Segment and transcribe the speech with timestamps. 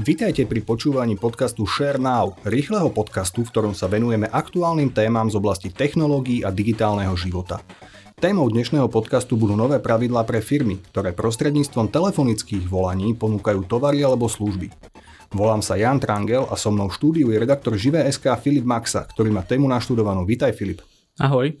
[0.00, 5.36] Vitajte pri počúvaní podcastu Share Now, rýchleho podcastu, v ktorom sa venujeme aktuálnym témam z
[5.36, 7.60] oblasti technológií a digitálneho života.
[8.16, 14.24] Témou dnešného podcastu budú nové pravidlá pre firmy, ktoré prostredníctvom telefonických volaní ponúkajú tovary alebo
[14.24, 14.72] služby.
[15.36, 19.28] Volám sa Jan Trangel a so mnou v štúdiu je redaktor Živé.sk Filip Maxa, ktorý
[19.28, 20.24] má tému naštudovanú.
[20.24, 20.80] Vítaj Filip.
[21.20, 21.60] Ahoj.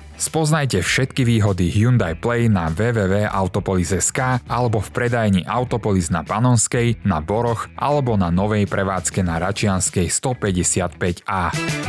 [0.21, 7.65] Spoznajte všetky výhody Hyundai Play na www.autopolis.sk alebo v predajni Autopolis na Panonskej, na Boroch
[7.73, 11.80] alebo na novej prevádzke na Račianskej 155A.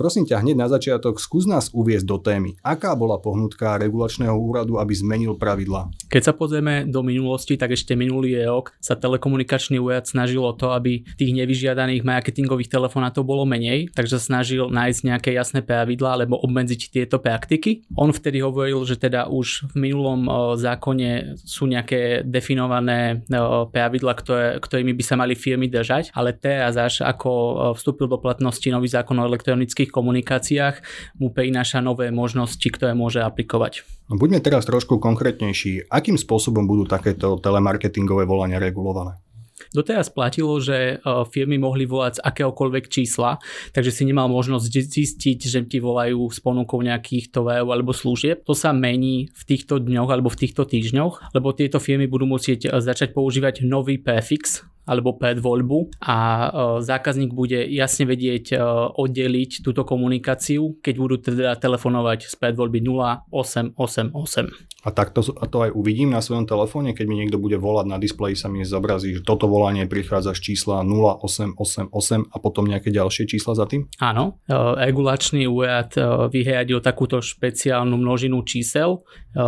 [0.00, 2.56] Prosím ťa hneď na začiatok, skús nás uviezť do témy.
[2.64, 5.92] Aká bola pohnutka regulačného úradu, aby zmenil pravidla?
[6.08, 10.72] Keď sa pozrieme do minulosti, tak ešte minulý rok sa telekomunikačný úrad snažil o to,
[10.72, 16.80] aby tých nevyžiadaných marketingových telefonátov bolo menej, takže snažil nájsť nejaké jasné pravidlá alebo obmedziť
[16.96, 17.84] tieto praktiky.
[17.92, 20.24] On vtedy hovoril, že teda už v minulom
[20.56, 23.20] zákone sú nejaké definované
[23.68, 28.64] pravidla, ktoré, ktorými by sa mali firmy držať, ale teraz až ako vstúpil do platnosti
[28.72, 30.76] nový zákon o elektronických všetkých komunikáciách
[31.18, 33.82] mu prináša nové možnosti, ktoré môže aplikovať.
[34.06, 35.90] No, buďme teraz trošku konkrétnejší.
[35.90, 39.18] Akým spôsobom budú takéto telemarketingové volania regulované?
[39.70, 43.38] Doteraz platilo, že e, firmy mohli volať z akéhokoľvek čísla,
[43.70, 48.42] takže si nemal možnosť zistiť, že ti volajú s ponukou nejakých tovarov alebo služieb.
[48.50, 52.66] To sa mení v týchto dňoch alebo v týchto týždňoch, lebo tieto firmy budú musieť
[52.66, 56.48] e, začať používať nový prefix alebo pred voľbu a e,
[56.82, 58.58] zákazník bude jasne vedieť
[58.98, 62.82] oddeliť túto komunikáciu, keď budú teda telefonovať z predvoľby
[63.30, 64.69] 0888.
[64.80, 67.98] A takto a to aj uvidím na svojom telefóne, keď mi niekto bude volať na
[68.00, 71.92] displeji sa mi zobrazí, že toto volanie prichádza z čísla 0888
[72.32, 73.92] a potom nejaké ďalšie čísla za tým?
[74.00, 79.04] Áno, e, regulačný úrad e, vyhradil takúto špeciálnu množinu čísel
[79.36, 79.40] e,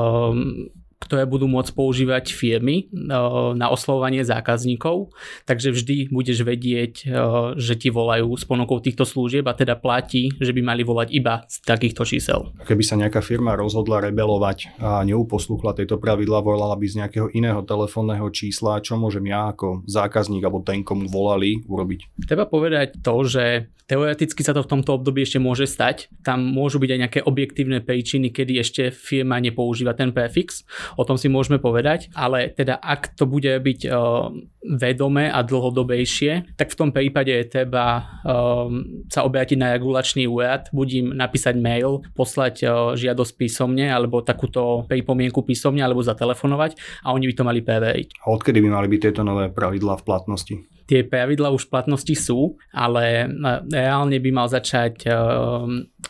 [1.03, 3.15] ktoré budú môcť používať firmy eh,
[3.59, 5.11] na oslovovanie zákazníkov,
[5.45, 7.11] takže vždy budeš vedieť, eh,
[7.59, 11.43] že ti volajú s ponukou týchto služieb a teda platí, že by mali volať iba
[11.51, 12.55] z takýchto čísel.
[12.63, 17.67] Keby sa nejaká firma rozhodla rebelovať a neuposlúchla tieto pravidla, volala by z nejakého iného
[17.67, 22.23] telefónneho čísla, čo môžem ja ako zákazník alebo ten, komu volali, urobiť?
[22.29, 23.45] Treba povedať to, že
[23.93, 26.09] Teoreticky sa to v tomto období ešte môže stať.
[26.25, 30.65] Tam môžu byť aj nejaké objektívne príčiny, kedy ešte firma nepoužíva ten prefix.
[30.97, 32.13] O tom si môžeme povedať.
[32.13, 34.29] Ale teda ak to bude byť uh,
[34.63, 40.71] vedomé a dlhodobejšie, tak v tom prípade je treba um, sa obrátiť na regulačný úrad,
[40.71, 47.27] budím napísať mail, poslať uh, žiadosť písomne alebo takúto pripomienku písomne alebo zatelefonovať a oni
[47.31, 48.09] by to mali preveriť.
[48.23, 50.57] A odkedy by mali byť tieto nové pravidlá v platnosti?
[50.93, 53.25] tie pravidla už v platnosti sú, ale
[53.73, 55.09] reálne by mal začať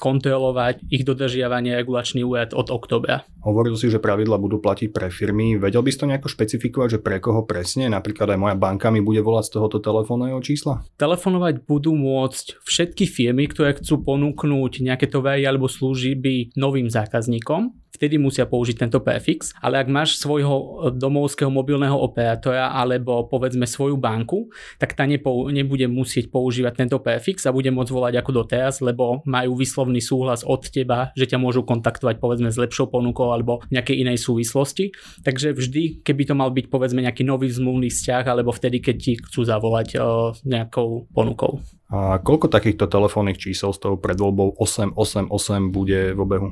[0.01, 3.23] kontrolovať ich dodržiavanie regulačný úrad od oktobra.
[3.47, 5.61] Hovoril si, že pravidla budú platiť pre firmy.
[5.61, 7.91] Vedel by si to nejako špecifikovať, že pre koho presne?
[7.93, 10.87] Napríklad aj moja banka mi bude volať z tohoto telefónneho čísla?
[10.97, 18.19] Telefonovať budú môcť všetky firmy, ktoré chcú ponúknuť nejaké tovary alebo služby novým zákazníkom vtedy
[18.19, 24.51] musia použiť tento prefix, ale ak máš svojho domovského mobilného operátora alebo povedzme svoju banku,
[24.83, 29.23] tak tá nepou- nebude musieť používať tento prefix a bude môcť volať ako doteraz, lebo
[29.23, 34.03] majú vyslovný súhlas od teba, že ťa môžu kontaktovať povedzme s lepšou ponukou alebo nejakej
[34.03, 34.91] inej súvislosti.
[35.23, 39.13] Takže vždy, keby to mal byť povedzme nejaký nový zmluvný vzťah alebo vtedy, keď ti
[39.15, 41.63] chcú zavolať o, nejakou ponukou.
[41.93, 45.29] A koľko takýchto telefónnych čísel s tou predvoľbou 888
[45.69, 46.49] bude v obehu?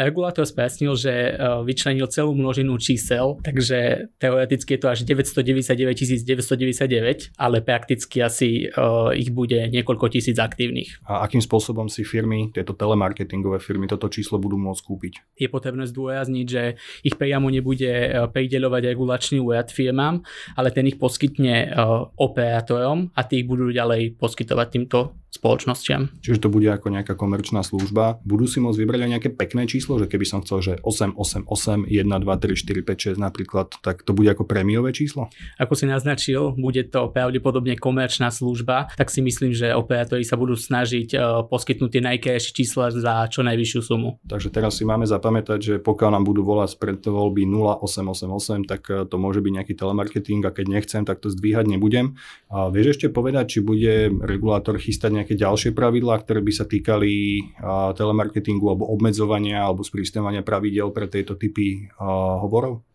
[0.00, 1.36] Regulátor spjasnil, že
[1.68, 8.72] vyčlenil celú množinu čísel, takže teoreticky je to až 999 999, ale prakticky asi
[9.12, 11.04] ich bude niekoľko tisíc aktívnych.
[11.04, 15.12] A akým spôsobom si firmy, tieto telemarketingové firmy, toto číslo budú môcť kúpiť?
[15.36, 20.24] Je potrebné zdôrazniť, že ich priamo nebude prideľovať regulačný úrad firmám,
[20.56, 21.76] ale ten ich poskytne
[22.16, 26.08] operátorom a tých budú ďalej poskytovať distinto spoločnostiam.
[26.24, 28.16] Čiže to bude ako nejaká komerčná služba.
[28.24, 31.88] Budú si môcť vybrať aj nejaké pekné číslo, že keby som chcel, že 888 1,
[31.88, 35.28] 2, 3, 4, 5, 6 napríklad, tak to bude ako prémiové číslo?
[35.60, 40.56] Ako si naznačil, bude to pravdepodobne komerčná služba, tak si myslím, že operátori sa budú
[40.56, 44.16] snažiť uh, poskytnúť tie najkrajšie čísla za čo najvyššiu sumu.
[44.24, 49.04] Takže teraz si máme zapamätať, že pokiaľ nám budú volať spred voľby 0888, tak e,
[49.04, 52.16] to môže byť nejaký telemarketing a keď nechcem, tak to zdvíhať nebudem.
[52.48, 57.42] A vieš ešte povedať, či bude regulátor chystať nejaké ďalšie pravidlá, ktoré by sa týkali
[57.58, 62.86] a, telemarketingu alebo obmedzovania alebo sprísňovania pravidel pre tieto typy hovorov?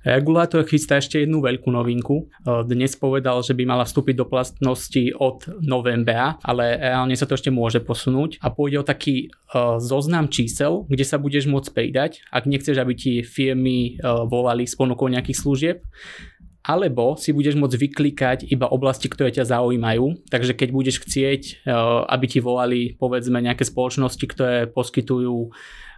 [0.00, 2.32] Regulátor chystá ešte jednu veľkú novinku.
[2.64, 7.52] Dnes povedal, že by mala vstúpiť do platnosti od novembra, ale reálne sa to ešte
[7.52, 9.28] môže posunúť a pôjde o taký
[9.76, 15.04] zoznam čísel, kde sa budeš môcť pridať, ak nechceš, aby ti firmy volali s ponukou
[15.12, 15.76] nejakých služieb
[16.60, 20.28] alebo si budeš môcť vyklikať iba oblasti, ktoré ťa zaujímajú.
[20.28, 21.72] Takže keď budeš chcieť, eh,
[22.08, 25.52] aby ti volali povedzme nejaké spoločnosti, ktoré poskytujú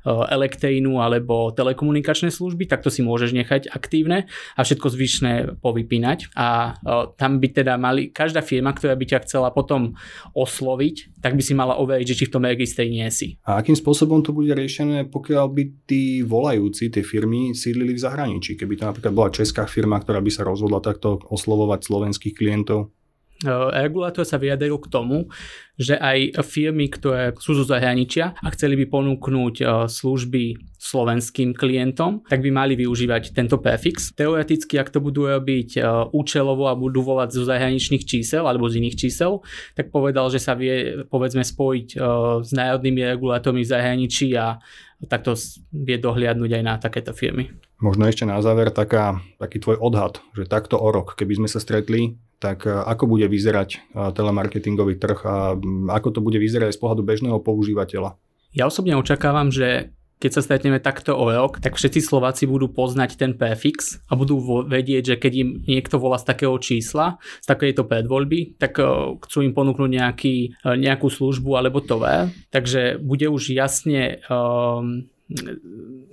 [0.06, 4.26] elektrínu alebo telekomunikačné služby, tak to si môžeš nechať aktívne
[4.58, 5.32] a všetko zvyšné
[5.62, 6.34] povypínať.
[6.34, 9.94] A eh, tam by teda mali, každá firma, ktorá by ťa chcela potom
[10.34, 13.38] osloviť, tak by si mala overiť, že či v tom registri nie si.
[13.46, 18.58] A akým spôsobom to bude riešené, pokiaľ by tí volajúci, tie firmy sídlili v zahraničí?
[18.58, 22.90] Keby to napríklad bola česká firma, ktorá by sa rozhodla takto oslovovať slovenských klientov?
[23.42, 23.50] Eh,
[23.82, 25.26] regulátor sa vyjadril k tomu,
[25.74, 32.22] že aj firmy, ktoré sú zo zahraničia a chceli by ponúknuť eh, služby slovenským klientom,
[32.26, 34.14] tak by mali využívať tento prefix.
[34.14, 35.82] Teoreticky, ak to budú robiť eh,
[36.14, 39.42] účelovo a budú volať zo zahraničných čísel alebo z iných čísel,
[39.74, 41.98] tak povedal, že sa vie povedzme spojiť
[42.42, 44.62] s národnými regulátormi v zahraničí a
[45.10, 45.34] takto
[45.74, 47.50] vie dohliadnúť aj na takéto firmy.
[47.82, 51.58] Možno ešte na záver taká, taký tvoj odhad, že takto o rok, keby sme sa
[51.58, 53.78] stretli, tak e, ako bude vyzerať e,
[54.10, 55.54] telemarketingový trh a
[55.94, 58.18] ako to bude vyzerať z pohľadu bežného používateľa?
[58.50, 63.18] Ja osobne očakávam, že keď sa stretneme takto o rok, tak všetci Slováci budú poznať
[63.18, 67.86] ten prefix a budú vedieť, že keď im niekto volá z takého čísla, z takéto
[67.86, 68.82] predvoľby, tak e,
[69.22, 70.34] chcú im ponúknuť nejaký,
[70.66, 72.30] nejakú službu alebo tovar.
[72.50, 75.06] Takže bude už jasne um,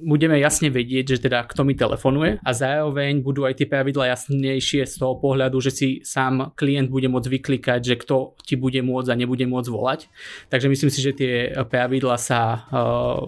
[0.02, 4.88] budeme jasne vedieť, že teda kto mi telefonuje a zároveň budú aj tie pravidla jasnejšie
[4.88, 9.10] z toho pohľadu, že si sám klient bude môcť vyklikať, že kto ti bude môcť
[9.12, 10.10] a nebude môcť volať.
[10.50, 11.34] Takže myslím si, že tie
[11.68, 13.22] pravidla sa uh,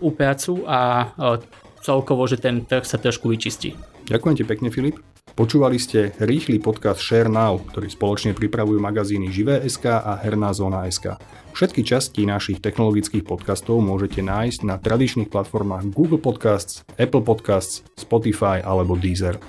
[0.00, 0.80] upracujú a
[1.12, 1.38] uh,
[1.82, 3.74] celkovo, že ten trh sa trošku vyčistí.
[4.06, 5.11] Ďakujem ti pekne, Filip.
[5.32, 11.16] Počúvali ste rýchly podcast Share Now, ktorý spoločne pripravujú magazíny Živé.sk a Herná zóna.sk.
[11.56, 18.60] Všetky časti našich technologických podcastov môžete nájsť na tradičných platformách Google Podcasts, Apple Podcasts, Spotify
[18.60, 19.40] alebo Deezer.